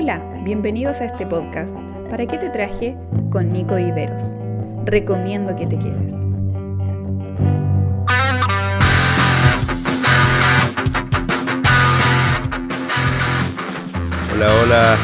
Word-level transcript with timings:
Hola, 0.00 0.22
bienvenidos 0.44 1.00
a 1.00 1.06
este 1.06 1.26
podcast. 1.26 1.74
¿Para 2.08 2.24
qué 2.24 2.38
te 2.38 2.50
traje? 2.50 2.96
Con 3.32 3.52
Nico 3.52 3.74
Viveros. 3.74 4.22
Recomiendo 4.84 5.56
que 5.56 5.66
te 5.66 5.76
quedes. 5.76 6.12
Hola, 14.36 14.62
hola, 14.62 14.98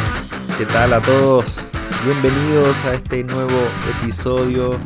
¿qué 0.57 0.65
tal 0.67 0.93
a 0.93 1.01
todos? 1.01 1.73
Bienvenidos 2.05 2.85
a 2.85 2.95
este 2.95 3.25
nuevo 3.25 3.65
episodio 4.01 4.79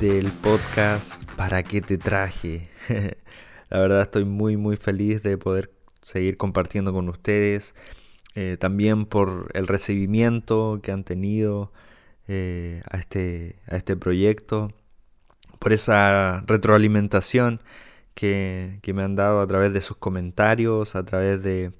del 0.00 0.32
podcast 0.42 1.30
¿Para 1.36 1.62
qué 1.62 1.82
te 1.82 1.98
traje? 1.98 2.70
La 3.68 3.80
verdad 3.80 4.00
estoy 4.00 4.24
muy 4.24 4.56
muy 4.56 4.78
feliz 4.78 5.22
de 5.22 5.36
poder 5.36 5.70
seguir 6.00 6.38
compartiendo 6.38 6.94
con 6.94 7.10
ustedes. 7.10 7.74
Eh, 8.34 8.56
también 8.58 9.06
por 9.06 9.50
el 9.54 9.68
recibimiento 9.68 10.80
que 10.82 10.90
han 10.90 11.04
tenido 11.04 11.72
eh, 12.26 12.82
a, 12.90 12.98
este, 12.98 13.56
a 13.68 13.76
este 13.76 13.96
proyecto, 13.96 14.72
por 15.60 15.72
esa 15.72 16.42
retroalimentación 16.46 17.60
que, 18.14 18.80
me 18.94 19.02
han 19.02 19.16
dado 19.16 19.40
a 19.40 19.46
través 19.46 19.72
de 19.72 19.80
sus 19.80 19.96
comentarios, 19.98 20.96
a 20.96 21.04
través 21.04 21.42
de, 21.42 21.72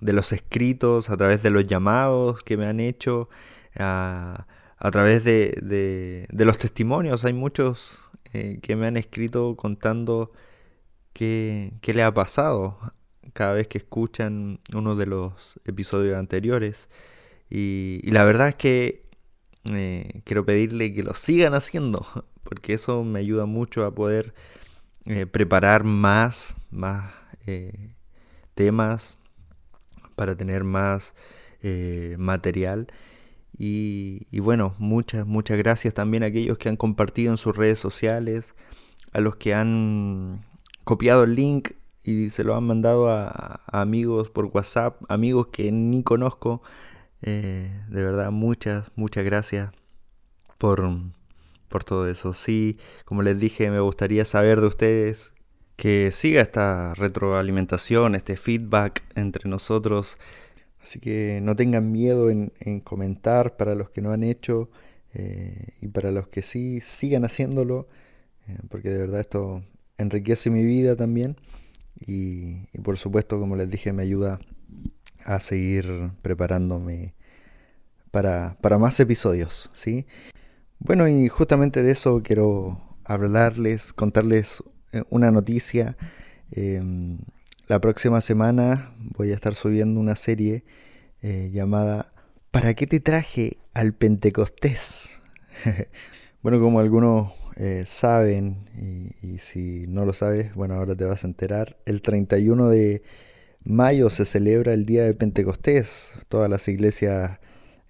los 0.00 0.32
escritos, 0.32 1.10
a 1.10 1.16
través 1.16 1.42
de 1.42 1.50
los 1.50 1.66
llamados 1.66 2.42
que 2.42 2.56
me 2.56 2.66
han 2.66 2.80
hecho, 2.80 3.28
a, 3.76 4.46
través 4.92 5.24
de, 5.24 6.26
los 6.32 6.58
testimonios. 6.58 7.24
Hay 7.24 7.32
muchos 7.34 7.98
eh, 8.32 8.60
que 8.62 8.76
me 8.76 8.86
han 8.86 8.96
escrito 8.96 9.56
contando 9.56 10.32
qué, 11.12 11.72
qué 11.82 11.94
le 11.94 12.02
ha 12.02 12.12
pasado 12.14 12.78
cada 13.32 13.52
vez 13.54 13.68
que 13.68 13.78
escuchan 13.78 14.60
uno 14.74 14.96
de 14.96 15.06
los 15.06 15.60
episodios 15.64 16.16
anteriores. 16.16 16.88
Y, 17.50 18.00
la 18.04 18.24
verdad 18.24 18.48
es 18.48 18.54
que 18.54 19.06
eh, 19.70 20.22
quiero 20.24 20.44
pedirle 20.44 20.92
que 20.92 21.02
lo 21.02 21.14
sigan 21.14 21.54
haciendo, 21.54 22.06
porque 22.42 22.74
eso 22.74 23.04
me 23.04 23.20
ayuda 23.20 23.46
mucho 23.46 23.84
a 23.84 23.94
poder 23.94 24.34
eh, 25.06 25.26
preparar 25.26 25.84
más, 25.84 26.56
más 26.70 27.12
eh, 27.46 27.94
temas, 28.54 29.18
para 30.16 30.36
tener 30.36 30.64
más 30.64 31.14
material. 32.16 32.88
Y, 33.56 34.26
y, 34.30 34.40
bueno, 34.40 34.74
muchas, 34.78 35.26
muchas 35.26 35.58
gracias 35.58 35.94
también 35.94 36.22
a 36.22 36.26
aquellos 36.26 36.58
que 36.58 36.68
han 36.68 36.76
compartido 36.76 37.32
en 37.32 37.36
sus 37.36 37.56
redes 37.56 37.78
sociales, 37.78 38.54
a 39.12 39.20
los 39.20 39.36
que 39.36 39.54
han 39.54 40.44
copiado 40.84 41.24
el 41.24 41.34
link 41.34 41.72
y 42.08 42.30
se 42.30 42.44
lo 42.44 42.56
han 42.56 42.64
mandado 42.64 43.10
a, 43.10 43.62
amigos 43.66 44.30
por 44.30 44.46
WhatsApp, 44.46 45.02
amigos 45.08 45.48
que 45.48 45.70
ni 45.72 46.02
conozco. 46.02 46.62
Eh, 47.22 47.70
de 47.88 48.02
verdad, 48.02 48.30
muchas, 48.30 48.90
muchas 48.96 49.24
gracias 49.24 49.70
por, 50.56 50.88
por 51.68 51.84
todo 51.84 52.08
eso. 52.08 52.32
Sí, 52.32 52.78
como 53.04 53.22
les 53.22 53.38
dije, 53.38 53.70
me 53.70 53.80
gustaría 53.80 54.24
saber 54.24 54.60
de 54.60 54.68
ustedes 54.68 55.34
que 55.76 56.10
siga 56.12 56.42
esta 56.42 56.94
retroalimentación, 56.94 58.14
este 58.14 58.36
feedback 58.36 59.04
entre 59.14 59.48
nosotros. 59.48 60.18
Así 60.82 61.00
que 61.00 61.40
no 61.42 61.54
tengan 61.56 61.92
miedo 61.92 62.30
en, 62.30 62.50
comentar 62.80 63.56
para 63.56 63.74
los 63.74 63.90
que 63.90 64.00
no 64.00 64.12
han 64.12 64.22
hecho 64.22 64.70
eh, 65.14 65.74
y 65.80 65.88
para 65.88 66.10
los 66.10 66.28
que 66.28 66.42
sí, 66.42 66.80
sigan 66.80 67.24
haciéndolo, 67.24 67.88
eh, 68.48 68.58
porque 68.70 68.88
de 68.90 68.98
verdad 68.98 69.20
esto 69.20 69.62
enriquece 69.98 70.50
mi 70.50 70.64
vida 70.64 70.96
también. 70.96 71.36
Y, 72.00 72.66
por 72.82 72.96
supuesto, 72.98 73.38
como 73.38 73.56
les 73.56 73.70
dije, 73.70 73.92
me 73.92 74.02
ayuda 74.02 74.40
a 75.24 75.40
seguir 75.40 76.12
preparándome 76.22 77.14
para, 78.10 78.56
más 78.78 78.98
episodios, 79.00 79.70
¿sí? 79.72 80.06
Bueno, 80.78 81.08
y 81.08 81.28
justamente 81.28 81.82
de 81.82 81.92
eso 81.92 82.22
quiero 82.22 82.80
hablarles, 83.04 83.92
contarles 83.92 84.62
eh, 84.92 85.02
una 85.10 85.30
noticia. 85.30 85.96
Em, 86.52 87.18
la 87.66 87.80
próxima 87.80 88.20
semana 88.20 88.94
voy 88.98 89.32
a 89.32 89.34
estar 89.34 89.54
subiendo 89.54 90.00
una 90.00 90.16
serie 90.16 90.64
eh, 91.20 91.50
llamada 91.52 92.12
¿Para 92.50 92.72
qué 92.74 92.86
te 92.86 92.98
traje 92.98 93.58
al 93.74 93.92
Pentecostés? 93.92 95.20
bueno, 96.42 96.58
como 96.60 96.80
algunos 96.80 97.32
eh, 97.56 97.84
saben, 97.86 98.64
si 99.38 99.86
no 99.88 100.04
lo 100.04 100.12
sabes, 100.12 100.54
bueno, 100.54 100.74
ahora 100.74 100.94
te 100.94 101.04
vas 101.04 101.24
a 101.24 101.26
enterar, 101.26 101.76
el 101.86 102.02
31 102.02 102.68
de 102.68 103.02
mayo 103.64 104.10
se 104.10 104.24
celebra 104.24 104.72
el 104.72 104.86
Día 104.86 105.04
de 105.04 105.14
Pentecostés. 105.14 106.18
Todas 106.28 106.48
las 106.50 106.68
iglesias 106.68 107.38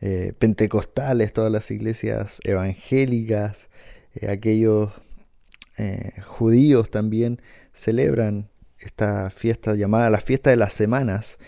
eh, 0.00 0.32
pentecostales, 0.38 1.32
todas 1.32 1.53
las 1.53 1.70
iglesias 1.70 2.41
evangélicas, 2.44 3.70
eh, 4.14 4.28
aquellos 4.28 4.92
judíos 6.26 6.91
también 6.91 7.41
celebran 7.72 8.50
esta 8.81 9.31
fiesta 9.31 9.76
llamada 9.76 10.10
la 10.10 10.20
fiesta 10.20 10.50
de 10.50 10.56
las 10.56 10.72
semanas 10.72 11.38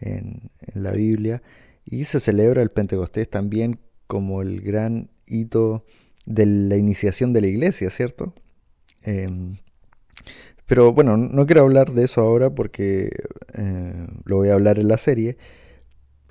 en, 0.00 0.50
en 0.60 0.82
la 0.82 0.92
Biblia 0.92 1.42
y 1.84 2.04
se 2.04 2.18
celebra 2.18 2.62
el 2.62 2.70
Pentecostés 2.70 3.28
también 3.28 3.78
como 4.06 4.40
el 4.40 4.62
gran 4.62 5.10
hito 5.26 5.84
de 6.26 6.46
la 6.46 6.76
iniciación 6.76 7.32
de 7.32 7.42
la 7.42 7.46
iglesia, 7.48 7.90
¿cierto? 7.90 8.34
Em, 9.04 9.58
pero 10.66 10.92
bueno, 10.92 11.16
no 11.16 11.46
quiero 11.46 11.62
hablar 11.62 11.92
de 11.92 12.04
eso 12.04 12.22
ahora 12.22 12.50
porque 12.50 13.10
eh, 13.54 14.06
lo 14.24 14.36
voy 14.36 14.48
a 14.48 14.54
hablar 14.54 14.78
en 14.78 14.88
la 14.88 14.98
serie. 14.98 15.36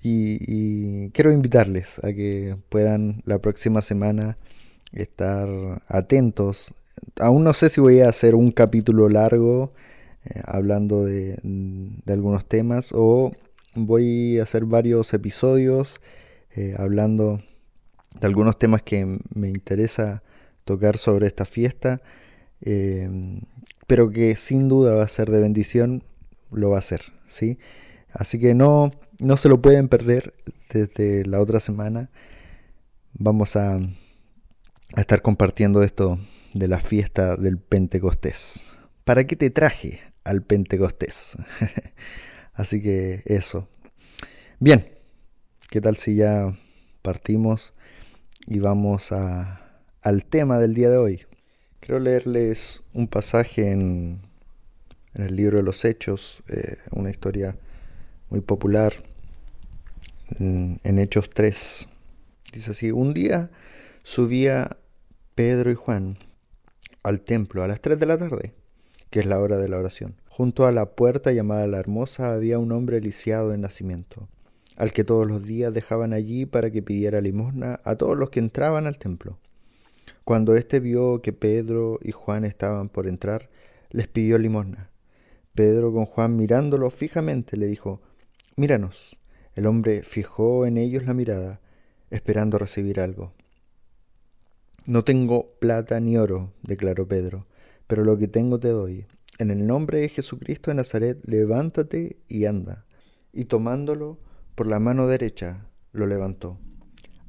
Y, 0.06 1.10
quiero 1.12 1.32
invitarles 1.32 2.00
a 2.04 2.12
que 2.14 2.58
puedan 2.70 3.22
la 3.26 3.40
próxima 3.40 3.82
semana 3.82 4.38
estar 4.92 5.48
atentos. 5.88 6.74
Aún 7.20 7.46
no 7.46 7.54
sé 7.54 7.70
si 7.70 7.80
voy 7.80 8.02
a 8.02 8.10
hacer 8.10 8.36
un 8.36 8.52
capítulo 8.52 9.08
largo 9.08 9.74
eh, 10.26 10.42
hablando 10.46 11.06
de, 11.06 11.40
algunos 12.08 12.46
temas 12.46 12.92
o 12.94 13.32
voy 13.76 14.40
a 14.40 14.44
hacer 14.44 14.66
varios 14.66 15.14
episodios 15.14 16.02
eh, 16.56 16.76
hablando 16.78 17.42
de 18.20 18.28
algunos 18.28 18.60
temas 18.60 18.84
que 18.84 19.20
me 19.34 19.50
interesa 19.50 20.22
tocar 20.66 20.98
sobre 20.98 21.28
esta 21.28 21.46
fiesta, 21.46 22.02
em, 22.64 23.42
pero 23.88 24.10
que 24.12 24.36
sin 24.36 24.68
duda 24.68 24.96
va 24.96 25.04
a 25.04 25.08
ser 25.08 25.30
de 25.32 25.40
bendición, 25.40 26.04
lo 26.52 26.70
va 26.72 26.80
a 26.80 26.82
ser, 26.82 27.14
¿sí? 27.28 27.60
Así 28.12 28.40
que 28.40 28.56
no, 28.56 28.92
no 29.20 29.38
se 29.38 29.50
lo 29.50 29.62
pueden 29.62 29.90
perder 29.90 30.34
desde 30.72 31.26
la 31.26 31.42
otra 31.42 31.60
semana. 31.60 32.10
Vamos 33.14 33.56
a, 33.56 33.76
a 33.76 35.02
estar 35.02 35.22
compartiendo 35.22 35.84
esto 35.84 36.20
de 36.54 36.68
la 36.68 36.80
fiesta 36.80 37.36
del 37.36 37.58
Pentecostés. 37.58 38.74
¿Para 39.04 39.26
qué 39.26 39.36
te 39.36 39.50
traje 39.50 40.02
al 40.24 40.44
Pentecostés? 40.44 41.38
Así 42.54 42.82
que 42.82 43.24
eso. 43.26 43.68
Bien, 44.60 44.88
¿qué 45.70 45.82
tal 45.82 45.98
si 45.98 46.16
ya 46.16 46.56
partimos 47.04 47.74
y 48.48 48.60
vamos 48.60 49.12
a, 49.12 49.62
al 50.02 50.26
tema 50.26 50.60
del 50.60 50.74
día 50.74 50.90
de 50.90 50.98
hoy. 50.98 51.26
Quiero 51.86 52.00
leerles 52.00 52.82
un 52.94 53.10
pasaje 53.10 53.70
en, 53.70 54.22
en 55.16 55.22
el 55.22 55.36
libro 55.36 55.58
de 55.58 55.64
los 55.64 55.84
Hechos, 55.84 56.42
eh, 56.48 56.78
una 56.92 57.10
historia 57.10 57.58
muy 58.30 58.40
popular 58.40 59.04
en, 60.40 60.80
en 60.86 60.98
Hechos 60.98 61.30
3. 61.30 61.90
Dice 62.54 62.72
así, 62.72 62.92
un 62.94 63.14
día 63.14 63.52
subía 64.02 64.78
Pedro 65.36 65.72
y 65.72 65.76
Juan 65.76 66.20
al 67.04 67.20
templo 67.20 67.64
a 67.64 67.68
las 67.68 67.82
3 67.82 68.00
de 68.00 68.06
la 68.06 68.18
tarde, 68.18 68.54
que 69.10 69.20
es 69.20 69.26
la 69.26 69.42
hora 69.42 69.58
de 69.58 69.68
la 69.68 69.78
oración. 69.78 70.16
Junto 70.30 70.66
a 70.66 70.72
la 70.72 70.86
puerta 70.92 71.34
llamada 71.34 71.68
la 71.68 71.80
Hermosa 71.80 72.34
había 72.34 72.60
un 72.60 72.72
hombre 72.72 73.02
lisiado 73.02 73.50
de 73.50 73.58
nacimiento 73.58 74.30
al 74.78 74.94
que 74.94 75.04
todos 75.04 75.28
los 75.28 75.44
días 75.44 75.74
dejaban 75.74 76.14
allí 76.14 76.46
para 76.46 76.72
que 76.72 76.82
pidiera 76.82 77.20
limosna 77.20 77.82
a 77.84 77.98
todos 77.98 78.18
los 78.18 78.30
que 78.30 78.40
entraban 78.40 78.88
al 78.88 78.98
templo. 78.98 79.38
Cuando 80.24 80.56
éste 80.56 80.80
vio 80.80 81.22
que 81.22 81.34
Pedro 81.34 82.00
y 82.02 82.12
Juan 82.12 82.46
estaban 82.46 82.90
por 82.90 83.08
entrar, 83.08 83.50
les 83.90 84.08
pidió 84.08 84.38
limosna. 84.38 84.90
Pedro 85.54 85.92
con 85.92 86.06
Juan 86.06 86.36
mirándolo 86.36 86.90
fijamente 86.90 87.58
le 87.58 87.68
dijo, 87.68 88.02
Míranos. 88.56 89.18
El 89.56 89.68
hombre 89.68 90.02
fijó 90.02 90.66
en 90.66 90.78
ellos 90.78 91.06
la 91.06 91.14
mirada, 91.14 91.62
esperando 92.10 92.58
recibir 92.58 93.00
algo. 93.00 93.34
No 94.88 95.04
tengo 95.04 95.54
plata 95.60 96.00
ni 96.00 96.18
oro, 96.18 96.54
declaró 96.64 97.08
Pedro, 97.08 97.46
pero 97.86 98.04
lo 98.04 98.18
que 98.18 98.28
tengo 98.28 98.60
te 98.60 98.70
doy. 98.70 99.06
En 99.40 99.52
el 99.52 99.68
nombre 99.68 100.00
de 100.00 100.10
Jesucristo 100.10 100.72
de 100.72 100.76
Nazaret, 100.76 101.20
levántate 101.26 102.18
y 102.28 102.46
anda. 102.46 102.86
Y 103.32 103.46
tomándolo, 103.46 104.18
por 104.56 104.68
la 104.68 104.80
mano 104.80 105.08
derecha 105.08 105.68
lo 105.92 106.08
levantó. 106.08 106.60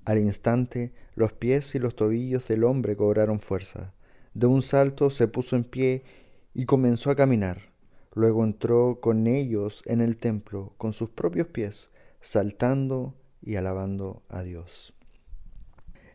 Al 0.05 0.19
instante 0.19 0.93
los 1.15 1.33
pies 1.33 1.75
y 1.75 1.79
los 1.79 1.97
tobillos 1.97 2.47
del 2.49 2.65
hombre 2.65 2.97
cobraron 2.97 3.41
fuerza. 3.41 3.95
De 4.35 4.47
un 4.47 4.63
salto 4.63 5.11
se 5.11 5.29
puso 5.29 5.57
en 5.57 5.65
pie 5.65 6.05
y 6.53 6.67
comenzó 6.67 7.11
a 7.11 7.17
caminar. 7.17 7.73
Luego 8.15 8.45
entró 8.45 9.01
con 9.01 9.27
ellos 9.27 9.83
en 9.87 10.01
el 10.01 10.19
templo 10.19 10.75
con 10.77 10.93
sus 10.93 11.11
propios 11.11 11.49
pies, 11.49 11.89
saltando 12.21 13.15
y 13.43 13.57
alabando 13.57 14.23
a 14.29 14.43
Dios. 14.43 14.95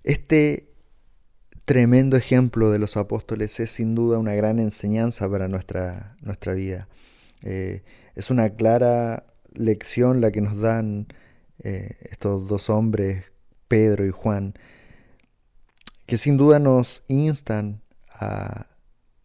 Este 0.03 0.69
tremendo 1.65 2.17
ejemplo 2.17 2.71
de 2.71 2.79
los 2.79 2.97
apóstoles 2.97 3.59
es 3.59 3.71
sin 3.71 3.95
duda 3.95 4.17
una 4.17 4.33
gran 4.33 4.59
enseñanza 4.59 5.29
para 5.29 5.47
nuestra, 5.47 6.15
nuestra 6.21 6.53
vida. 6.53 6.87
Eh, 7.43 7.83
es 8.15 8.29
una 8.31 8.49
clara 8.49 9.25
lección 9.53 10.21
la 10.21 10.31
que 10.31 10.41
nos 10.41 10.59
dan 10.59 11.07
eh, 11.59 11.95
estos 12.09 12.47
dos 12.47 12.69
hombres, 12.69 13.25
Pedro 13.69 14.05
y 14.05 14.11
Juan, 14.11 14.55
que 16.05 16.17
sin 16.17 16.35
duda 16.35 16.59
nos 16.59 17.03
instan 17.07 17.81
a 18.09 18.67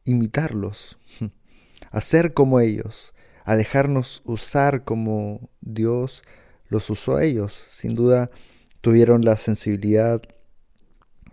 imitarlos, 0.04 0.98
a 1.90 2.00
ser 2.00 2.34
como 2.34 2.60
ellos, 2.60 3.12
a 3.44 3.56
dejarnos 3.56 4.22
usar 4.24 4.84
como 4.84 5.50
Dios 5.60 6.22
los 6.68 6.88
usó 6.90 7.16
a 7.16 7.24
ellos. 7.24 7.52
Sin 7.72 7.94
duda 7.94 8.30
tuvieron 8.80 9.24
la 9.24 9.36
sensibilidad 9.36 10.22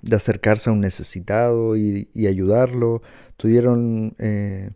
de 0.02 0.16
acercarse 0.16 0.70
a 0.70 0.74
un 0.74 0.82
necesitado 0.82 1.78
y, 1.78 2.10
ayudarlo, 2.28 3.02
tuvieron 3.38 4.16
eh, 4.20 4.72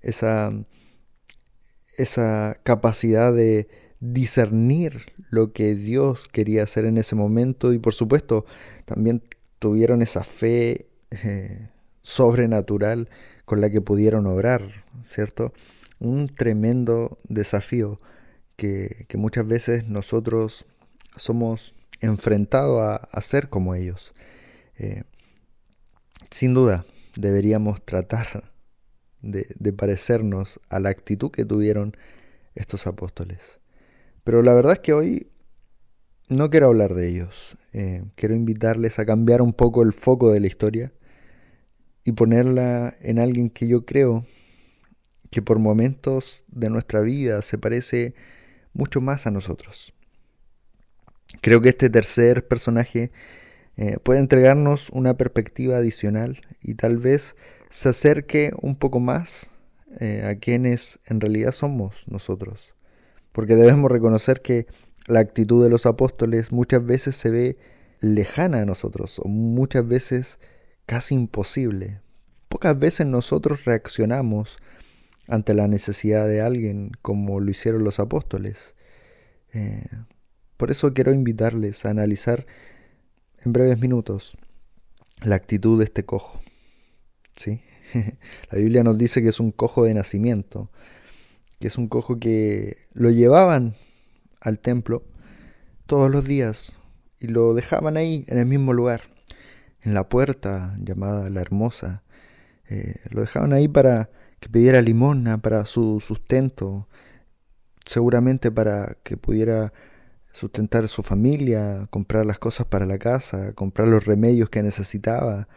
esa, 0.00 0.52
esa 1.96 2.60
capacidad 2.62 3.32
de 3.32 3.68
discernir 4.00 5.12
lo 5.28 5.52
que 5.52 5.74
Dios 5.74 6.28
quería 6.28 6.62
hacer 6.62 6.86
en 6.86 6.96
ese 6.96 7.14
momento 7.14 7.72
y 7.72 7.78
por 7.78 7.94
supuesto 7.94 8.46
también 8.86 9.22
tuvieron 9.58 10.02
esa 10.02 10.24
fe 10.24 10.86
eh, 11.10 11.68
sobrenatural 12.02 13.08
con 13.44 13.60
la 13.60 13.70
que 13.70 13.80
pudieron 13.80 14.26
obrar, 14.26 14.84
¿cierto? 15.08 15.52
Un 15.98 16.28
tremendo 16.28 17.18
desafío 17.28 18.00
que, 18.56 19.06
muchas 19.14 19.46
veces 19.46 19.86
nosotros 19.86 20.66
somos 21.16 21.74
enfrentados 22.00 22.80
a, 23.10 23.20
ser 23.20 23.48
como 23.48 23.74
ellos. 23.74 24.14
Eh, 24.78 25.02
sin 26.30 26.54
duda, 26.54 26.86
deberíamos 27.16 27.84
tratar 27.84 28.50
de, 29.22 29.72
parecernos 29.72 30.60
a 30.68 30.80
la 30.80 30.90
actitud 30.90 31.30
que 31.30 31.44
tuvieron 31.44 31.96
estos 32.54 32.86
apóstoles. 32.86 33.59
Pero 34.30 34.44
la 34.44 34.54
verdad 34.54 34.74
es 34.74 34.78
que 34.78 34.92
hoy 34.92 35.26
no 36.28 36.50
quiero 36.50 36.66
hablar 36.66 36.94
de 36.94 37.08
ellos. 37.08 37.58
Eh, 37.72 38.04
quiero 38.14 38.36
invitarles 38.36 39.00
a 39.00 39.04
cambiar 39.04 39.42
un 39.42 39.52
poco 39.52 39.82
el 39.82 39.92
foco 39.92 40.30
de 40.30 40.38
la 40.38 40.46
historia 40.46 40.92
y 42.04 42.12
ponerla 42.12 42.94
en 43.00 43.18
alguien 43.18 43.50
que 43.50 43.66
yo 43.66 43.84
creo 43.84 44.24
que 45.32 45.42
por 45.42 45.58
momentos 45.58 46.44
de 46.46 46.70
nuestra 46.70 47.00
vida 47.00 47.42
se 47.42 47.58
parece 47.58 48.14
mucho 48.72 49.00
más 49.00 49.26
a 49.26 49.32
nosotros. 49.32 49.94
Creo 51.40 51.60
que 51.60 51.70
este 51.70 51.90
tercer 51.90 52.46
personaje 52.46 53.10
eh, 53.76 53.96
puede 54.00 54.20
entregarnos 54.20 54.90
una 54.90 55.14
perspectiva 55.14 55.78
adicional 55.78 56.40
y 56.62 56.74
tal 56.74 56.98
vez 56.98 57.34
se 57.68 57.88
acerque 57.88 58.52
un 58.62 58.76
poco 58.76 59.00
más 59.00 59.48
eh, 59.98 60.22
a 60.24 60.38
quienes 60.38 61.00
en 61.06 61.20
realidad 61.20 61.50
somos 61.50 62.06
nosotros. 62.06 62.74
Porque 63.32 63.56
debemos 63.56 63.90
reconocer 63.90 64.42
que 64.42 64.66
la 65.06 65.20
actitud 65.20 65.62
de 65.62 65.70
los 65.70 65.86
apóstoles 65.86 66.52
muchas 66.52 66.84
veces 66.84 67.16
se 67.16 67.30
ve 67.30 67.58
lejana 68.00 68.60
a 68.60 68.64
nosotros 68.64 69.18
o 69.18 69.28
muchas 69.28 69.86
veces 69.86 70.38
casi 70.86 71.14
imposible. 71.14 72.00
Pocas 72.48 72.78
veces 72.78 73.06
nosotros 73.06 73.64
reaccionamos 73.64 74.58
ante 75.28 75.54
la 75.54 75.68
necesidad 75.68 76.26
de 76.26 76.40
alguien 76.40 76.90
como 77.02 77.40
lo 77.40 77.50
hicieron 77.50 77.84
los 77.84 78.00
apóstoles. 78.00 78.74
Eh, 79.52 79.86
por 80.56 80.70
eso 80.70 80.92
quiero 80.92 81.12
invitarles 81.12 81.84
a 81.84 81.90
analizar 81.90 82.46
en 83.44 83.52
breves 83.52 83.78
minutos 83.78 84.36
la 85.22 85.36
actitud 85.36 85.78
de 85.78 85.84
este 85.84 86.04
cojo. 86.04 86.40
¿Sí? 87.36 87.62
la 88.50 88.58
Biblia 88.58 88.84
nos 88.84 88.98
dice 88.98 89.22
que 89.22 89.28
es 89.28 89.40
un 89.40 89.52
cojo 89.52 89.84
de 89.84 89.94
nacimiento, 89.94 90.70
que 91.60 91.68
es 91.68 91.78
un 91.78 91.88
cojo 91.88 92.18
que 92.18 92.78
lo 92.94 93.10
llevaban 93.10 93.76
al 94.40 94.58
templo 94.58 95.04
todos 95.86 96.10
los 96.10 96.24
días 96.24 96.76
y 97.18 97.26
lo 97.28 97.54
dejaban 97.54 97.96
ahí 97.96 98.24
en 98.28 98.38
el 98.38 98.46
mismo 98.46 98.72
lugar, 98.72 99.02
en 99.82 99.92
la 99.92 100.08
puerta 100.08 100.74
llamada 100.78 101.28
la 101.28 101.40
hermosa. 101.40 102.02
Eh, 102.68 102.96
lo 103.10 103.20
dejaban 103.20 103.52
ahí 103.52 103.68
para 103.68 104.10
que 104.40 104.48
pidiera 104.48 104.80
limosna 104.80 105.38
para 105.38 105.66
su 105.66 106.00
sustento, 106.00 106.88
seguramente 107.84 108.50
para 108.50 108.96
que 109.02 109.18
pudiera 109.18 109.72
sustentar 110.32 110.88
su 110.88 111.02
familia, 111.02 111.86
comprar 111.90 112.24
las 112.24 112.38
cosas 112.38 112.66
para 112.66 112.86
la 112.86 112.98
casa, 112.98 113.52
comprar 113.52 113.88
los 113.88 114.06
remedios 114.06 114.48
que 114.48 114.62
necesitaba 114.62 115.48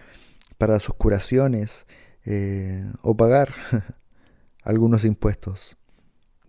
para 0.58 0.80
sus 0.80 0.96
curaciones 0.96 1.86
eh, 2.26 2.92
o 3.02 3.16
pagar 3.16 3.54
algunos 4.64 5.06
impuestos. 5.06 5.78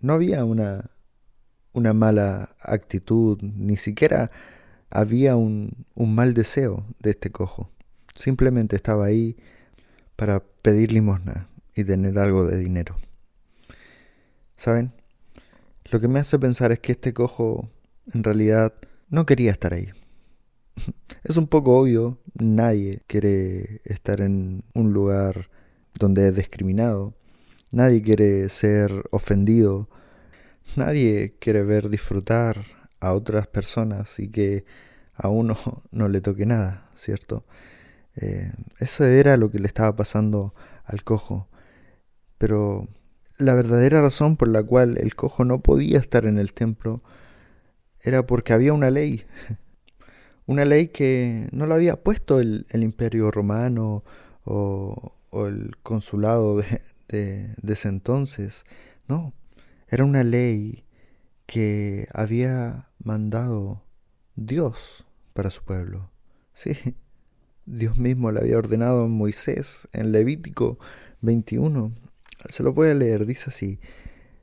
No 0.05 0.13
había 0.13 0.45
una, 0.45 0.91
una 1.73 1.95
mala 1.95 2.57
actitud, 2.61 3.41
ni 3.41 3.79
siquiera 3.79 4.31
había 4.91 5.35
un, 5.35 5.87
un 5.95 6.15
mal 6.15 6.35
deseo 6.35 6.85
de 6.99 7.13
este 7.13 7.31
cojo. 7.31 7.71
Simplemente 8.15 8.77
estaba 8.77 9.07
ahí 9.07 9.35
para 10.15 10.41
pedir 10.61 10.93
limosna 10.93 11.49
y 11.75 11.85
tener 11.85 12.19
algo 12.19 12.47
de 12.47 12.59
dinero. 12.59 12.99
¿Saben? 14.57 14.93
Lo 15.91 16.01
que 16.01 16.09
me 16.09 16.21
hace 16.21 16.39
pensar 16.39 16.71
es 16.71 16.81
que 16.81 16.93
este 16.93 17.15
cojo 17.15 17.71
en 18.13 18.25
realidad 18.25 18.75
no 19.09 19.25
quería 19.25 19.53
estar 19.53 19.73
ahí. 19.73 19.89
Es 21.25 21.39
un 21.39 21.47
poco 21.47 21.79
obvio, 21.79 22.19
nadie 22.35 23.01
quiere 23.07 23.81
estar 23.85 24.21
en 24.21 24.65
un 24.75 24.93
lugar 24.93 25.49
donde 25.99 26.29
es 26.29 26.37
discriminado, 26.37 27.15
nadie 27.75 28.03
quiere 28.03 28.49
ser 28.49 29.05
ofendido, 29.11 29.89
nadie 30.77 31.35
quiere 31.41 31.65
ver 31.65 31.91
disfrutar 31.91 32.65
a 33.01 33.13
otras 33.13 33.49
personas 33.49 34.19
y 34.21 34.29
que 34.29 34.65
a 35.15 35.29
uno 35.29 35.59
no 35.91 36.09
le 36.09 36.21
toque 36.21 36.47
nada, 36.47 36.89
¿cierto? 36.95 37.45
Eh, 38.17 38.53
eso 38.79 39.05
era 39.05 39.37
lo 39.37 39.51
que 39.51 39.59
le 39.59 39.67
estaba 39.67 39.95
pasando 39.97 40.55
al 40.85 41.03
cojo. 41.03 41.49
Pero 42.39 42.89
la 43.39 43.55
verdadera 43.55 44.03
razón 44.03 44.37
por 44.37 44.49
la 44.49 44.63
cual 44.63 44.97
el 44.99 45.17
cojo 45.17 45.45
no 45.45 45.61
podía 45.61 45.99
estar 45.99 46.27
en 46.27 46.39
el 46.39 46.53
templo 46.53 47.03
era 48.03 48.27
porque 48.27 48.53
había 48.53 48.73
una 48.73 48.91
ley. 48.91 49.25
Una 50.47 50.67
ley 50.67 50.89
que 50.89 51.49
no 51.53 51.65
la 51.65 51.77
había 51.77 52.03
puesto 52.03 52.39
el, 52.39 52.67
imperio 52.71 53.31
romano 53.31 54.05
o, 54.45 55.15
el 55.47 55.75
consulado 55.83 56.59
de, 56.59 56.83
de 57.17 57.73
ese 57.73 57.89
entonces. 57.89 58.65
No, 59.09 59.33
era 59.89 60.05
una 60.05 60.25
ley 60.25 60.85
que 61.47 62.09
había 62.13 62.89
mandado 62.99 63.83
Dios 64.37 65.07
para 65.33 65.51
su 65.51 65.63
pueblo. 65.63 66.11
Sí, 66.55 66.73
Dios 67.67 67.97
mismo 67.97 68.33
le 68.33 68.41
había 68.41 68.59
ordenado 68.59 69.05
a 69.05 69.09
Moisés 69.09 69.89
en 69.93 70.13
Levítico 70.13 70.79
21. 71.21 71.93
Se 72.47 72.63
lo 72.63 72.73
voy 72.73 72.89
a 72.89 72.95
leer, 72.95 73.27
dice 73.27 73.51
así. 73.51 73.81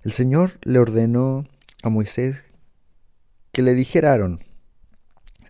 El 0.04 0.12
Señor 0.12 0.60
le 0.64 0.80
ordenó 0.80 1.46
a 1.84 1.90
Moisés 1.90 2.52
que 3.52 3.62
le 3.62 3.74
dijeraron, 3.74 4.44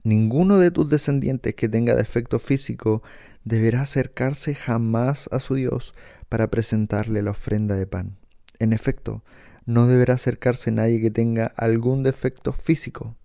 ninguno 0.03 0.57
de 0.57 0.71
tus 0.71 0.89
descendientes 0.89 1.55
que 1.55 1.69
tenga 1.69 1.95
defecto 1.95 2.39
físico 2.39 3.03
deberá 3.43 3.81
acercarse 3.81 4.55
jamás 4.55 5.29
a 5.31 5.39
su 5.39 5.55
Dios 5.55 5.93
para 6.31 6.50
presentarle 6.50 7.21
la 7.21 7.31
ofrenda 7.31 7.75
de 7.75 7.85
pan. 7.85 8.15
En 8.57 8.71
efecto, 8.71 9.21
no 9.65 9.85
deberá 9.85 10.13
acercarse 10.13 10.71
nadie 10.71 11.01
que 11.01 11.11
tenga 11.11 11.47
algún 11.57 12.03
defecto 12.03 12.53
físico, 12.53 13.17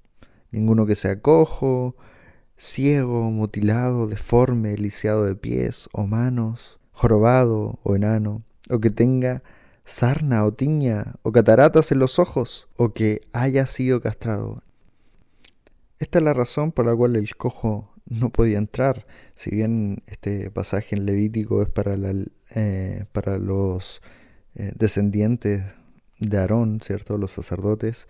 ninguno 0.51 0.87
que 0.87 0.97
sea 0.97 1.21
cojo, 1.21 1.95
ciego, 2.57 3.31
mutilado, 3.31 4.09
deforme, 4.09 4.77
lisiado 4.77 5.25
de 5.25 5.37
pies 5.37 5.89
o 5.93 6.09
manos, 6.09 6.81
jorobado 6.91 7.79
o 7.85 7.95
enano, 7.95 8.43
o 8.69 8.81
que 8.81 8.91
tenga 8.91 9.45
sarna 9.85 10.45
o 10.45 10.53
tiña 10.53 11.15
o 11.23 11.31
cataratas 11.31 11.93
en 11.93 12.01
los 12.01 12.19
ojos, 12.19 12.67
o 12.75 12.93
que 12.93 13.21
haya 13.33 13.69
sido 13.69 14.01
castrado. 14.01 14.65
Esta 16.01 16.19
es 16.19 16.25
la 16.25 16.35
razón 16.35 16.73
por 16.73 16.87
la 16.87 16.97
cual 16.97 17.15
el 17.15 17.37
cojo 17.37 17.96
no 18.07 18.31
podía 18.31 18.59
entrar. 18.59 19.07
Si 19.35 19.51
bien 19.51 20.03
este 20.07 20.51
pasaje 20.51 20.97
en 20.97 21.07
Levítico 21.07 21.63
es 21.63 21.69
para, 21.69 21.97
eh, 22.55 23.05
para 23.13 23.39
los 23.39 24.01
eh, 24.55 24.73
descendientes 24.75 25.65
de 26.19 26.39
Aarón, 26.39 26.81
¿cierto? 26.81 27.19
Los 27.19 27.33
sacerdotes, 27.33 28.09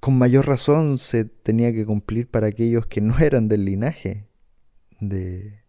con 0.00 0.18
mayor 0.18 0.46
razón 0.46 0.98
se 0.98 1.24
tenía 1.24 1.72
que 1.72 1.86
cumplir 1.86 2.28
para 2.28 2.48
aquellos 2.48 2.86
que 2.86 3.00
no 3.00 3.18
eran 3.18 3.48
del 3.48 3.64
linaje 3.64 4.26
de, 5.00 5.62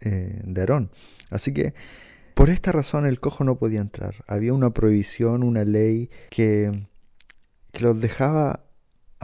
eh, 0.00 0.40
de 0.44 0.60
Aarón. 0.60 0.90
Así 1.30 1.52
que 1.52 1.74
por 2.34 2.50
esta 2.50 2.72
razón 2.72 3.06
el 3.06 3.20
cojo 3.20 3.44
no 3.44 3.58
podía 3.58 3.80
entrar. 3.80 4.24
Había 4.26 4.54
una 4.54 4.70
prohibición, 4.70 5.42
una 5.42 5.64
ley 5.64 6.10
que, 6.30 6.86
que 7.72 7.80
los 7.80 8.00
dejaba 8.00 8.63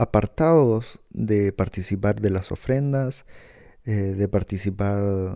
apartados 0.01 0.99
de 1.11 1.53
participar 1.53 2.21
de 2.21 2.31
las 2.31 2.51
ofrendas, 2.51 3.27
eh, 3.85 4.15
de 4.17 4.27
participar 4.27 5.35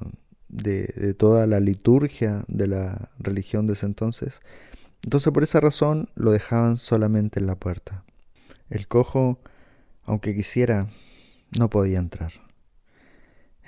de, 0.50 1.14
toda 1.14 1.46
la 1.46 1.60
liturgia 1.60 2.44
de 2.48 2.66
la 2.68 3.12
religión 3.20 3.68
de 3.68 3.74
ese 3.74 3.86
entonces. 3.86 4.40
Entonces 5.04 5.32
por 5.32 5.44
esa 5.44 5.60
razón 5.60 6.10
lo 6.16 6.32
dejaban 6.32 6.78
solamente 6.78 7.40
en 7.40 7.46
la 7.46 7.56
puerta. 7.56 8.06
El 8.72 8.88
cojo, 8.88 9.40
aunque 10.04 10.34
quisiera, 10.34 10.90
no 11.56 11.70
podía 11.70 12.00
entrar. 12.00 12.34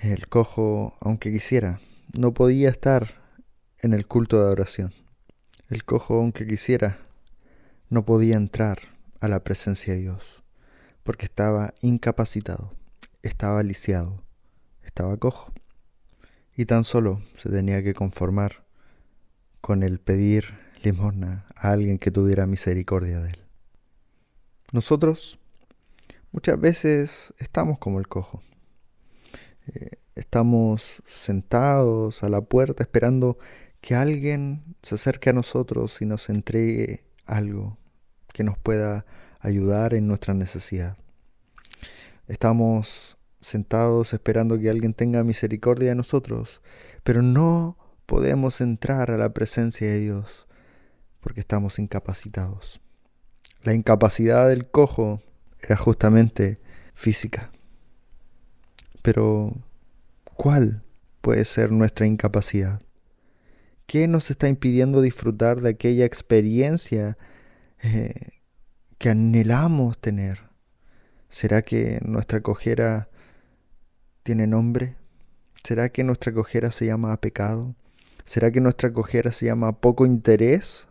El 0.01 0.27
cojo, 0.27 0.97
aunque 0.99 1.31
quisiera, 1.31 1.79
no 2.17 2.33
podía 2.33 2.69
estar 2.69 3.21
en 3.83 3.93
el 3.93 4.07
culto 4.07 4.37
de 4.37 4.45
adoración. 4.45 4.95
El 5.69 5.83
cojo, 5.83 6.15
aunque 6.15 6.47
quisiera, 6.47 6.97
no 7.91 8.03
podía 8.03 8.35
entrar 8.35 8.79
a 9.19 9.27
la 9.27 9.43
presencia 9.43 9.93
de 9.93 9.99
Dios, 9.99 10.41
porque 11.07 11.25
estaba 11.25 11.73
incapacitado, 11.79 12.73
estaba 13.23 13.63
lisiado, 13.63 14.21
estaba 14.83 15.15
cojo 15.15 15.53
y 16.53 16.65
tan 16.65 16.83
solo 16.83 17.21
se 17.37 17.49
tenía 17.49 17.81
que 17.81 17.93
conformar 17.93 18.65
con 19.61 19.83
el 19.83 20.01
pedir 20.01 20.59
limosna 20.83 21.45
a 21.55 21.71
alguien 21.71 21.97
que 21.97 22.11
tuviera 22.11 22.45
misericordia 22.45 23.21
de 23.21 23.29
él. 23.29 23.39
Nosotros 24.73 25.39
muchas 26.33 26.59
veces 26.59 27.33
estamos 27.37 27.79
como 27.79 27.99
el 27.99 28.09
cojo. 28.09 28.43
Eh, 29.67 29.91
estamos 30.13 31.01
sentados 31.05 32.21
a 32.21 32.27
la 32.27 32.41
puerta 32.41 32.83
esperando 32.83 33.37
que 33.79 33.95
alguien 33.95 34.75
se 34.81 34.95
acerque 34.95 35.29
a 35.29 35.33
nosotros 35.33 36.01
y 36.01 36.05
nos 36.05 36.29
entregue 36.29 37.05
algo 37.25 37.77
que 38.33 38.43
nos 38.43 38.57
pueda 38.57 39.05
ayudar 39.39 39.93
en 39.93 40.07
nuestra 40.07 40.33
necesidad. 40.33 40.97
Estamos 42.27 43.17
sentados 43.41 44.13
esperando 44.13 44.59
que 44.59 44.69
alguien 44.69 44.93
tenga 44.93 45.23
misericordia 45.23 45.89
de 45.89 45.95
nosotros, 45.95 46.61
pero 47.03 47.21
no 47.21 47.77
podemos 48.05 48.61
entrar 48.61 49.11
a 49.11 49.17
la 49.17 49.33
presencia 49.33 49.87
de 49.87 49.99
Dios 49.99 50.47
porque 51.19 51.39
estamos 51.39 51.79
incapacitados. 51.79 52.79
La 53.63 53.73
incapacidad 53.73 54.47
del 54.47 54.67
cojo 54.67 55.21
era 55.61 55.75
justamente 55.75 56.59
física. 56.93 57.51
Pero, 59.01 59.53
¿cuál 60.35 60.83
puede 61.21 61.45
ser 61.45 61.71
nuestra 61.71 62.05
incapacidad? 62.05 62.81
¿Qué 63.85 64.07
nos 64.07 64.31
está 64.31 64.47
impidiendo 64.47 65.01
disfrutar 65.01 65.61
de 65.61 65.69
aquella 65.69 66.05
experiencia 66.05 67.17
eh, 67.81 68.36
que 68.97 69.09
anhelamos 69.09 69.97
tener? 69.99 70.41
¿Será 71.29 71.61
que 71.61 71.99
nuestra 72.03 72.41
cojera 72.41 73.09
tiene 74.23 74.47
nombre? 74.47 74.95
¿Será 75.63 75.89
que 75.89 76.03
nuestra 76.03 76.33
cojera 76.33 76.71
se 76.71 76.85
llama 76.85 77.15
pecado? 77.17 77.75
¿Será 78.25 78.51
que 78.51 78.61
nuestra 78.61 78.91
cojera 78.91 79.31
se 79.31 79.45
llama 79.45 79.79
poco 79.79 80.05
interés? 80.05 80.87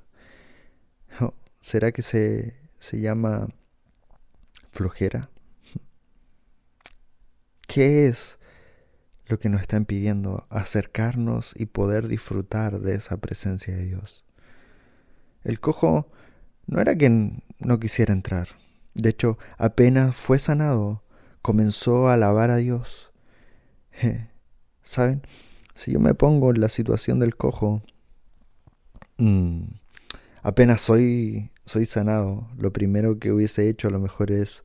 ¿Será 1.61 1.93
que 1.93 2.03
se, 2.03 2.57
se 2.79 3.01
llama 3.01 3.49
flojera? 4.71 5.31
¿Qué 7.67 8.07
es 8.07 8.39
lo 9.27 9.39
que 9.39 9.49
nos 9.49 9.63
está 9.63 9.77
impidiendo 9.77 10.47
acercarnos 10.51 11.55
y 11.57 11.67
poder 11.67 12.07
disfrutar 12.07 12.81
de 12.81 12.95
esa 12.95 13.17
presencia 13.17 13.75
de 13.75 13.85
Dios? 13.85 14.25
El 15.43 15.61
cojo 15.61 16.09
no 16.67 16.81
era 16.81 16.97
que 16.97 17.43
no 17.59 17.79
quisiera 17.81 18.13
entrar. 18.13 18.49
De 18.95 19.11
hecho, 19.11 19.39
apenas 19.59 20.17
fue 20.17 20.39
sanado, 20.39 21.03
comenzó 21.43 22.09
a 22.09 22.15
alabar 22.15 22.51
a 22.51 22.57
Dios 22.57 23.13
¿Saben? 24.83 25.23
Si 25.75 25.93
yo 25.93 26.01
me 26.01 26.15
pongo 26.15 26.51
en 26.51 26.61
la 26.61 26.69
situación 26.69 27.19
del 27.19 27.37
cojo, 27.37 27.83
mm, 29.19 29.65
apenas 30.43 30.81
soy, 30.81 31.51
soy 31.65 31.87
sanado, 31.87 32.49
lo 32.57 32.73
primero 32.73 33.19
que 33.19 33.33
hubiese 33.33 33.69
hecho 33.69 33.89
a 33.89 33.91
lo 33.91 33.99
mejor 34.01 34.31
es 34.31 34.65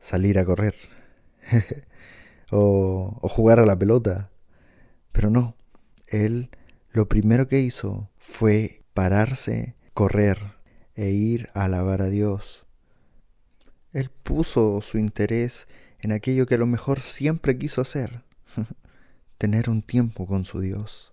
salir 0.00 0.38
a 0.38 0.44
correr 0.44 0.74
o, 2.50 3.18
o 3.20 3.28
jugar 3.28 3.58
a 3.58 3.66
la 3.66 3.78
pelota. 3.78 4.30
Pero 5.12 5.30
no, 5.30 5.56
él 6.06 6.50
lo 6.90 7.08
primero 7.08 7.48
que 7.48 7.60
hizo 7.60 8.10
fue 8.18 8.82
pararse, 8.94 9.76
correr 9.94 10.57
e 10.98 11.10
ir 11.12 11.48
a 11.54 11.66
alabar 11.66 12.02
a 12.02 12.08
Dios. 12.08 12.66
Él 13.92 14.10
puso 14.10 14.82
su 14.82 14.98
interés 14.98 15.68
en 16.00 16.10
aquello 16.10 16.44
que 16.44 16.56
a 16.56 16.58
lo 16.58 16.66
mejor 16.66 17.00
siempre 17.00 17.56
quiso 17.56 17.80
hacer, 17.80 18.24
tener 19.38 19.70
un 19.70 19.82
tiempo 19.82 20.26
con 20.26 20.44
su 20.44 20.58
Dios. 20.60 21.12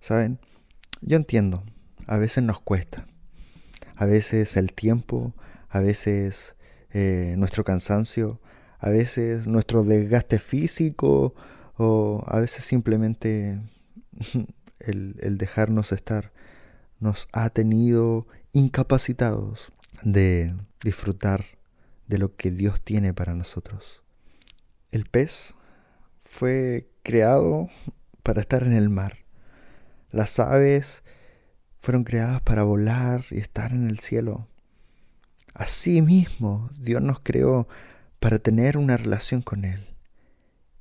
¿Saben? 0.00 0.38
Yo 1.00 1.16
entiendo, 1.16 1.64
a 2.06 2.18
veces 2.18 2.44
nos 2.44 2.60
cuesta. 2.60 3.06
A 3.96 4.04
veces 4.04 4.58
el 4.58 4.74
tiempo, 4.74 5.32
a 5.70 5.80
veces 5.80 6.54
eh, 6.90 7.34
nuestro 7.38 7.64
cansancio, 7.64 8.42
a 8.78 8.90
veces 8.90 9.46
nuestro 9.46 9.84
desgaste 9.84 10.38
físico 10.38 11.34
o 11.78 12.22
a 12.26 12.40
veces 12.40 12.62
simplemente 12.62 13.58
el, 14.80 15.16
el 15.20 15.38
dejarnos 15.38 15.92
estar 15.92 16.30
nos 17.00 17.28
ha 17.32 17.50
tenido 17.50 18.26
incapacitados 18.52 19.72
de 20.02 20.54
disfrutar 20.82 21.44
de 22.06 22.18
lo 22.18 22.36
que 22.36 22.50
Dios 22.50 22.82
tiene 22.82 23.12
para 23.14 23.34
nosotros. 23.34 24.02
El 24.90 25.04
pez 25.04 25.54
fue 26.22 26.88
creado 27.02 27.68
para 28.22 28.40
estar 28.40 28.62
en 28.62 28.72
el 28.72 28.88
mar. 28.88 29.18
Las 30.10 30.38
aves 30.38 31.02
fueron 31.80 32.04
creadas 32.04 32.40
para 32.42 32.62
volar 32.62 33.24
y 33.30 33.38
estar 33.38 33.72
en 33.72 33.88
el 33.88 33.98
cielo. 33.98 34.48
Asimismo, 35.54 36.70
Dios 36.78 37.02
nos 37.02 37.20
creó 37.20 37.68
para 38.20 38.38
tener 38.38 38.76
una 38.76 38.96
relación 38.96 39.42
con 39.42 39.64
Él. 39.64 39.96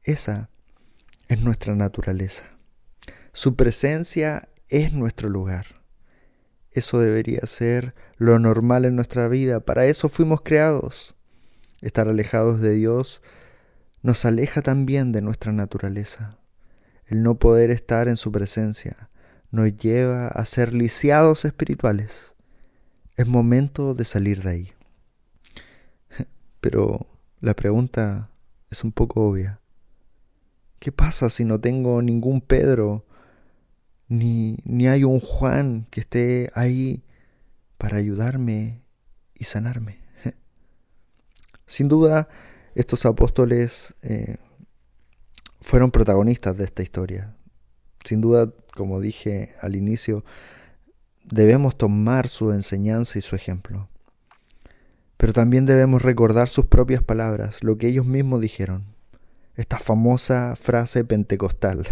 Esa 0.03 0.50
es 1.27 1.41
nuestra 1.41 1.75
naturaleza. 1.75 2.45
Su 3.33 3.55
presencia 3.55 4.50
es 4.69 4.93
nuestro 4.93 5.29
lugar. 5.29 5.81
Eso 6.77 7.00
debería 7.00 7.41
ser 7.48 7.96
lo 8.17 8.38
normal 8.38 8.86
en 8.86 8.96
nuestra 8.96 9.27
vida. 9.27 9.62
Para 9.62 9.88
eso 9.88 10.10
fuimos 10.10 10.41
creados. 10.41 11.15
Estar 11.81 12.07
alejados 12.07 12.62
de 12.62 12.74
Dios 12.74 13.24
nos 14.03 14.25
aleja 14.25 14.62
también 14.62 15.12
de 15.12 15.24
nuestra 15.24 15.51
naturaleza. 15.51 16.38
El 17.07 17.24
no 17.24 17.39
poder 17.39 17.72
estar 17.72 18.07
en 18.07 18.15
su 18.15 18.31
presencia 18.31 19.10
nos 19.50 19.75
lleva 19.75 20.27
a 20.27 20.46
ser 20.46 20.72
lisiados 20.72 21.46
espirituales. 21.46 22.36
Es 23.15 23.25
momento 23.25 23.96
de 23.96 24.05
salir 24.05 24.43
de 24.43 24.50
ahí. 24.51 24.74
Pero 26.62 27.07
la 27.39 27.55
pregunta 27.55 28.29
es 28.69 28.84
un 28.84 28.91
poco 28.91 29.27
obvia. 29.27 29.62
¿Qué 30.77 30.91
pasa 30.91 31.31
si 31.31 31.43
no 31.43 31.60
tengo 31.60 32.03
ningún 32.03 32.39
Pedro, 32.39 33.07
ni, 34.08 34.58
ni 34.64 34.88
hay 34.88 35.04
un 35.04 35.20
Juan 35.20 35.88
que 35.90 36.02
esté 36.02 36.50
ahí 36.56 37.04
para 37.78 37.98
ayudarme 37.98 38.82
y 39.36 39.46
sanarme? 39.46 40.00
Sin 41.66 41.88
duda, 41.88 42.30
estos 42.76 43.06
apóstoles 43.06 43.96
eh, 44.04 44.38
fueron 45.60 45.92
protagonistas 45.92 46.58
de 46.58 46.66
esta 46.66 46.84
historia. 46.84 47.34
Sin 48.04 48.22
duda, 48.22 48.54
como 48.76 49.02
dije 49.02 49.56
al 49.62 49.76
inicio, 49.76 50.24
debemos 51.26 51.78
tomar 51.78 52.28
su 52.28 52.52
enseñanza 52.52 53.20
y 53.20 53.22
su 53.22 53.36
ejemplo. 53.36 53.90
Pero 55.18 55.34
también 55.34 55.66
debemos 55.66 56.04
recordar 56.04 56.48
sus 56.48 56.66
propias 56.66 57.02
palabras, 57.02 57.64
lo 57.64 57.78
que 57.78 57.88
ellos 57.88 58.06
mismos 58.06 58.40
dijeron. 58.40 58.86
Esta 59.56 59.80
famosa 59.80 60.56
frase 60.56 61.04
pentecostal, 61.04 61.88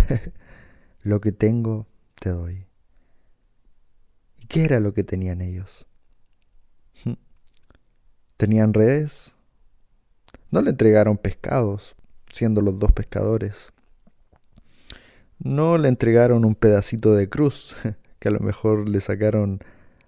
lo 1.01 1.19
que 1.19 1.31
tengo, 1.31 1.87
te 2.19 2.29
doy. 2.29 2.67
¿Y 4.37 4.47
qué 4.47 4.65
era 4.65 4.79
lo 4.79 4.93
que 4.93 5.03
tenían 5.03 5.41
ellos? 5.41 5.85
¿Tenían 8.37 8.73
redes? 8.73 9.35
No 10.51 10.61
le 10.61 10.71
entregaron 10.71 11.17
pescados, 11.17 11.95
siendo 12.31 12.61
los 12.61 12.79
dos 12.79 12.91
pescadores. 12.91 13.71
No 15.39 15.77
le 15.77 15.89
entregaron 15.89 16.45
un 16.45 16.55
pedacito 16.55 17.13
de 17.13 17.29
cruz, 17.29 17.75
que 18.19 18.29
a 18.29 18.31
lo 18.31 18.39
mejor 18.39 18.87
le 18.87 18.99
sacaron 19.01 19.59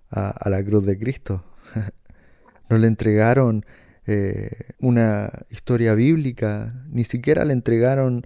a, 0.09 0.49
la 0.49 0.63
cruz 0.63 0.85
de 0.85 0.97
Cristo. 0.97 1.43
No 2.69 2.77
le 2.77 2.87
entregaron 2.87 3.65
eh, 4.07 4.73
una 4.79 5.31
historia 5.49 5.95
bíblica, 5.95 6.83
ni 6.89 7.05
siquiera 7.05 7.45
le 7.45 7.53
entregaron 7.53 8.25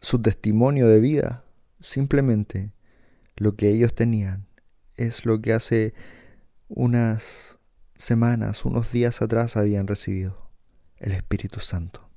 su 0.00 0.22
testimonio 0.22 0.88
de 0.88 1.00
vida. 1.00 1.44
Simplemente 1.80 2.72
lo 3.36 3.56
que 3.56 3.70
ellos 3.70 3.94
tenían 3.94 4.46
es 4.96 5.24
lo 5.24 5.40
que 5.40 5.52
hace 5.52 5.94
unas 6.68 7.58
semanas, 7.96 8.64
unos 8.64 8.92
días 8.92 9.22
atrás 9.22 9.56
habían 9.56 9.86
recibido, 9.86 10.50
el 10.98 11.12
Espíritu 11.12 11.60
Santo. 11.60 12.08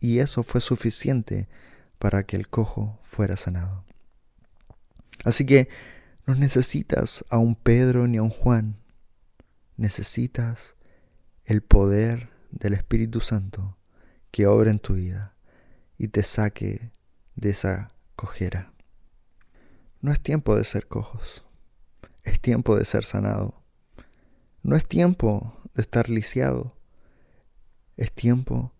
Y 0.00 0.18
eso 0.18 0.42
fue 0.42 0.60
suficiente 0.60 1.48
para 1.98 2.24
que 2.24 2.36
el 2.36 2.48
cojo 2.48 3.00
fuera 3.02 3.36
sanado. 3.36 3.84
Así 5.24 5.46
que 5.46 5.68
no 6.26 6.34
necesitas 6.34 7.24
a 7.30 7.38
un 7.38 7.54
Pedro 7.54 8.06
ni 8.06 8.18
a 8.18 8.22
un 8.22 8.30
Juan, 8.30 8.76
necesitas 9.76 10.76
el 11.44 11.62
poder 11.62 12.30
del 12.50 12.74
Espíritu 12.74 13.20
Santo 13.20 13.76
que 14.30 14.46
obra 14.46 14.70
en 14.70 14.78
tu 14.78 14.94
vida 14.94 15.34
y 15.98 16.08
te 16.08 16.22
saque 16.22 16.90
de 17.34 17.50
esa 17.50 17.95
cojera. 18.16 18.72
No 20.00 20.12
es 20.12 20.20
tiempo 20.20 20.56
de 20.56 20.64
ser 20.64 20.88
cojos, 20.88 21.44
es 22.24 22.40
tiempo 22.40 22.76
de 22.76 22.84
ser 22.84 23.04
sanado. 23.04 23.62
No 24.62 24.74
es 24.74 24.86
tiempo 24.86 25.56
de 25.74 25.82
estar 25.82 26.08
lisiado, 26.08 26.76
es 27.96 28.12
tiempo 28.12 28.72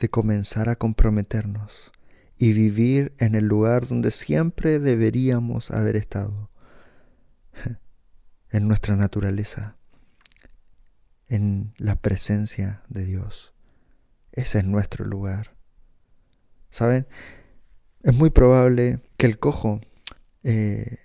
de 0.00 0.08
comenzar 0.08 0.68
a 0.68 0.76
comprometernos 0.76 1.92
y 2.38 2.52
vivir 2.52 3.14
en 3.18 3.34
el 3.34 3.46
lugar 3.46 3.86
donde 3.86 4.10
siempre 4.10 4.78
deberíamos 4.78 5.70
haber 5.70 5.96
estado, 5.96 6.50
en 8.50 8.68
nuestra 8.68 8.96
naturaleza, 8.96 9.76
en 11.28 11.74
la 11.76 11.96
presencia 11.96 12.82
de 12.88 13.04
Dios. 13.04 13.52
Ese 14.32 14.58
es 14.58 14.64
nuestro 14.64 15.04
lugar. 15.04 15.54
¿Saben? 16.70 17.06
Es 18.02 18.16
muy 18.16 18.30
probable 18.30 18.98
que 19.16 19.26
el 19.26 19.38
cojo 19.38 19.80
eh, 20.42 20.98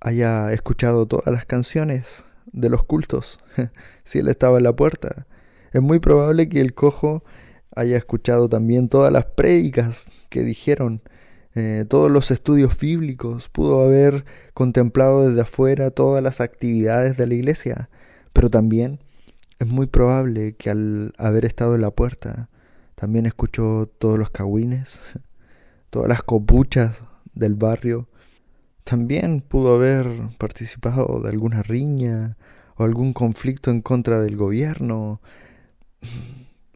haya 0.00 0.52
escuchado 0.52 1.06
todas 1.06 1.32
las 1.32 1.46
canciones 1.46 2.26
de 2.52 2.68
los 2.68 2.84
cultos, 2.84 3.40
si 4.04 4.18
él 4.18 4.28
estaba 4.28 4.58
en 4.58 4.64
la 4.64 4.76
puerta. 4.76 5.26
Es 5.72 5.80
muy 5.80 6.00
probable 6.00 6.50
que 6.50 6.60
el 6.60 6.74
cojo 6.74 7.24
haya 7.74 7.96
escuchado 7.96 8.48
también 8.50 8.90
todas 8.90 9.10
las 9.10 9.24
prédicas 9.24 10.10
que 10.28 10.42
dijeron, 10.42 11.00
eh, 11.54 11.86
todos 11.88 12.10
los 12.10 12.30
estudios 12.30 12.78
bíblicos, 12.78 13.48
pudo 13.48 13.82
haber 13.82 14.26
contemplado 14.52 15.26
desde 15.26 15.40
afuera 15.40 15.90
todas 15.92 16.22
las 16.22 16.42
actividades 16.42 17.16
de 17.16 17.26
la 17.26 17.34
iglesia, 17.34 17.88
pero 18.34 18.50
también 18.50 19.00
es 19.58 19.66
muy 19.66 19.86
probable 19.86 20.56
que 20.56 20.68
al 20.68 21.14
haber 21.16 21.46
estado 21.46 21.74
en 21.74 21.80
la 21.80 21.90
puerta, 21.90 22.50
también 22.96 23.24
escuchó 23.24 23.86
todos 23.98 24.18
los 24.18 24.28
cagüines, 24.30 25.00
todas 25.94 26.08
las 26.08 26.24
copuchas 26.24 27.04
del 27.34 27.54
barrio. 27.54 28.08
También 28.82 29.40
pudo 29.40 29.76
haber 29.76 30.28
participado 30.38 31.20
de 31.20 31.28
alguna 31.28 31.62
riña 31.62 32.36
o 32.74 32.82
algún 32.82 33.12
conflicto 33.12 33.70
en 33.70 33.80
contra 33.80 34.20
del 34.20 34.36
gobierno. 34.36 35.20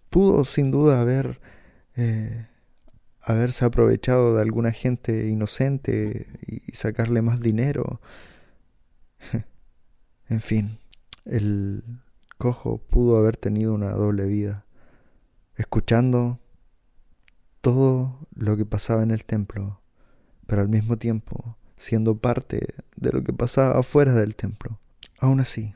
Pudo 0.08 0.44
sin 0.44 0.70
duda 0.70 1.00
haber 1.00 1.40
eh, 1.96 2.46
haberse 3.20 3.64
aprovechado 3.64 4.36
de 4.36 4.42
alguna 4.42 4.70
gente 4.70 5.26
inocente 5.26 6.28
y 6.46 6.76
sacarle 6.76 7.20
más 7.20 7.40
dinero. 7.40 8.00
en 10.28 10.40
fin, 10.40 10.78
el 11.24 11.82
cojo 12.36 12.78
pudo 12.78 13.16
haber 13.16 13.36
tenido 13.36 13.74
una 13.74 13.90
doble 13.90 14.28
vida, 14.28 14.64
escuchando 15.56 16.38
todo 17.60 18.26
lo 18.34 18.56
que 18.56 18.64
pasaba 18.64 19.02
en 19.02 19.10
el 19.10 19.24
templo, 19.24 19.80
pero 20.46 20.62
al 20.62 20.68
mismo 20.68 20.96
tiempo 20.96 21.56
siendo 21.78 22.18
parte 22.18 22.74
de 22.96 23.12
lo 23.12 23.22
que 23.22 23.32
pasaba 23.32 23.78
afuera 23.78 24.12
del 24.12 24.36
templo. 24.36 24.78
Aún 25.18 25.40
así, 25.40 25.74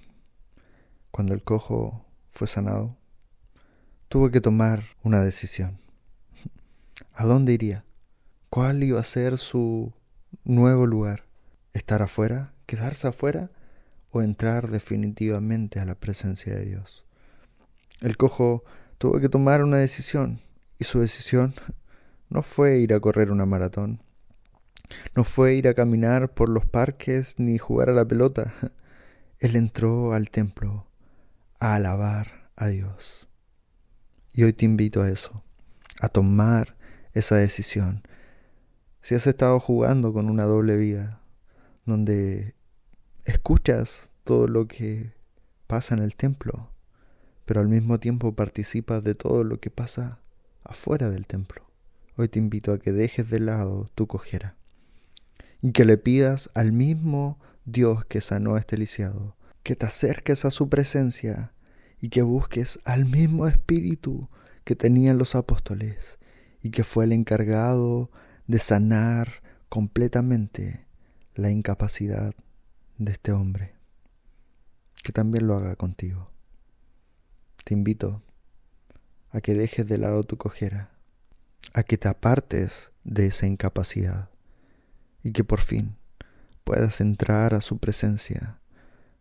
cuando 1.11 1.35
el 1.35 1.43
cojo 1.43 2.05
fue 2.31 2.47
sanado, 2.47 2.97
tuvo 4.09 4.31
que 4.31 4.41
tomar 4.41 4.83
una 5.03 5.23
decisión. 5.23 5.79
¿A 7.15 7.25
dónde 7.25 7.53
iría? 7.53 7.85
¿Cuál 8.51 8.83
iba 8.83 9.01
a 9.01 9.05
ser 9.05 9.39
su 9.39 9.93
nuevo 10.45 10.87
lugar? 10.87 11.25
¿Estar 11.73 12.03
afuera? 12.03 12.53
¿Quedarse 12.67 13.09
afuera? 13.09 13.51
¿O 14.11 14.21
entrar 14.21 14.69
definitivamente 14.69 15.81
a 15.81 15.87
la 15.87 15.95
presencia 15.95 16.55
de 16.55 16.67
Dios? 16.67 17.05
El 18.01 18.17
cojo 18.17 18.65
tuvo 18.99 19.21
que 19.21 19.29
tomar 19.29 19.65
una 19.65 19.79
decisión 19.79 20.41
y 20.83 20.85
su 20.85 20.99
decisión 20.99 21.55
no 22.29 22.43
fue 22.43 22.79
ir 22.79 22.93
a 22.93 22.99
correr 22.99 23.31
una 23.31 23.47
maratón, 23.47 24.03
no 25.15 25.23
fue 25.23 25.55
ir 25.55 25.69
a 25.69 25.75
caminar 25.75 26.35
por 26.35 26.49
los 26.49 26.67
parques 26.67 27.39
ni 27.39 27.57
jugar 27.57 27.89
a 27.89 27.93
la 27.93 28.05
pelota. 28.05 28.53
Él 29.39 29.55
entró 29.55 30.13
al 30.13 30.29
templo 30.29 30.89
a 31.61 31.77
alabar 31.77 32.49
a 32.57 32.67
Dios. 32.67 33.29
Y 34.33 34.43
hoy 34.43 34.55
te 34.55 34.65
invito 34.65 35.03
a 35.03 35.09
eso, 35.09 35.45
a 36.01 36.09
tomar 36.09 36.77
esa 37.13 37.37
decisión. 37.37 38.03
Si 39.03 39.15
has 39.15 39.29
estado 39.29 39.61
jugando 39.61 40.13
con 40.13 40.29
una 40.29 40.47
doble 40.47 40.77
vida, 40.77 41.21
donde 41.87 42.57
escuchas 43.25 44.11
todo 44.25 44.49
lo 44.49 44.67
que 44.67 45.13
pasa 45.69 45.95
en 45.95 46.03
el 46.03 46.17
templo, 46.17 46.73
pero 47.45 47.61
al 47.61 47.69
mismo 47.69 48.01
tiempo 48.01 48.35
participas 48.35 49.05
de 49.05 49.15
todo 49.15 49.45
lo 49.45 49.61
que 49.61 49.71
pasa 49.71 50.22
afuera 50.65 51.11
del 51.11 51.27
templo. 51.27 51.65
Hoy 52.17 52.29
te 52.29 52.39
invito 52.39 52.73
a 52.73 52.79
que 52.79 52.93
dejes 52.93 53.31
de 53.31 53.41
lado 53.41 53.91
tu 53.95 54.07
cojera 54.07 54.57
y 55.61 55.73
que 55.73 55.85
le 55.85 55.97
pidas 55.97 56.51
al 56.55 56.73
mismo 56.73 57.39
Dios 57.65 58.05
que 58.05 58.21
sanó 58.21 58.57
a 58.57 58.59
este 58.59 58.77
lisiado, 58.77 59.37
que 59.63 59.77
te 59.77 59.87
acerques 59.87 60.45
a 60.45 60.51
su 60.51 60.69
presencia 60.69 61.53
y 62.01 62.09
que 62.09 62.23
busques 62.23 62.81
al 62.85 63.05
mismo 63.05 63.47
Espíritu 63.47 64.29
que 64.65 64.77
tenían 64.77 65.19
los 65.19 65.35
apóstoles 65.35 66.19
y 66.63 66.71
que 66.71 66.85
fue 66.85 67.05
el 67.05 67.13
encargado 67.13 68.11
de 68.47 68.59
sanar 68.59 69.43
completamente 69.69 70.87
la 71.35 71.51
incapacidad 71.51 72.35
de 72.99 73.13
este 73.13 73.33
hombre. 73.33 73.75
Que 75.03 75.13
también 75.13 75.47
lo 75.47 75.55
haga 75.55 75.77
contigo. 75.77 76.31
Te 77.65 77.75
invito 77.75 78.23
a 79.33 79.41
que 79.41 79.55
dejes 79.55 79.87
de 79.87 79.99
lado 79.99 80.23
tu 80.23 80.37
cojera, 80.37 80.91
a 81.73 81.83
que 81.83 81.99
te 81.99 82.09
apartes 82.09 82.91
de 83.03 83.27
esa 83.27 83.47
incapacidad 83.47 84.29
y 85.23 85.33
que 85.33 85.43
por 85.43 85.61
fin 85.61 85.97
puedas 86.65 87.01
entrar 87.01 87.55
a 87.55 87.61
su 87.61 87.79
presencia 87.79 88.61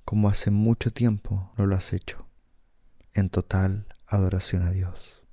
como 0.05 0.29
hace 0.29 0.51
mucho 0.51 0.91
tiempo 0.91 1.51
no 1.57 1.65
lo 1.65 1.75
has 1.75 1.93
hecho, 1.93 2.27
en 3.13 3.29
total 3.29 3.85
adoración 4.05 4.63
a 4.63 4.71
Dios. 4.71 5.23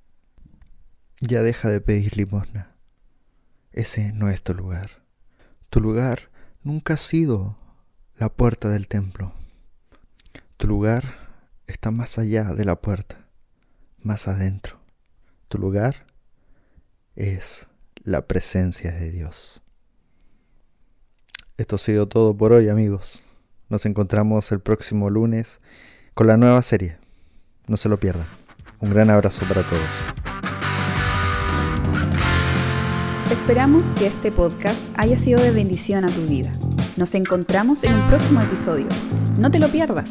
Ya 1.21 1.43
deja 1.43 1.69
de 1.69 1.81
pedir 1.81 2.15
limosna. 2.15 2.75
Ese 3.73 4.13
no 4.13 4.29
es 4.29 4.41
tu 4.41 4.53
lugar. 4.53 5.03
Tu 5.69 5.81
lugar 5.81 6.29
nunca 6.63 6.93
ha 6.93 6.97
sido 6.97 7.57
la 8.15 8.29
puerta 8.29 8.69
del 8.69 8.87
templo. 8.87 9.33
Tu 10.55 10.67
lugar 10.67 11.29
está 11.67 11.91
más 11.91 12.17
allá 12.17 12.53
de 12.53 12.65
la 12.65 12.79
puerta, 12.79 13.28
más 14.01 14.27
adentro. 14.27 14.79
Tu 15.47 15.57
lugar 15.57 16.05
es 17.15 17.67
la 18.03 18.27
presencia 18.27 18.91
de 18.91 19.11
Dios. 19.11 19.61
Esto 21.57 21.75
ha 21.75 21.79
sido 21.79 22.07
todo 22.07 22.35
por 22.35 22.53
hoy 22.53 22.69
amigos. 22.69 23.21
Nos 23.67 23.85
encontramos 23.85 24.51
el 24.51 24.61
próximo 24.61 25.09
lunes 25.09 25.61
con 26.13 26.27
la 26.27 26.37
nueva 26.37 26.61
serie. 26.61 26.97
No 27.67 27.77
se 27.77 27.89
lo 27.89 27.99
pierdan. 27.99 28.27
Un 28.79 28.91
gran 28.91 29.09
abrazo 29.09 29.45
para 29.47 29.67
todos. 29.67 29.81
Esperamos 33.31 33.83
que 33.97 34.07
este 34.07 34.31
podcast 34.31 34.79
haya 34.97 35.17
sido 35.17 35.41
de 35.41 35.51
bendición 35.51 36.05
a 36.05 36.07
tu 36.07 36.25
vida. 36.27 36.51
Nos 36.97 37.13
encontramos 37.13 37.83
en 37.83 37.93
un 37.93 38.07
próximo 38.07 38.41
episodio. 38.41 38.87
No 39.37 39.51
te 39.51 39.59
lo 39.59 39.67
pierdas. 39.67 40.09